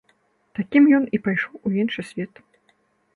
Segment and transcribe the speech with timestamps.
[0.59, 2.33] Такім ён і пайшоў у іншы свет.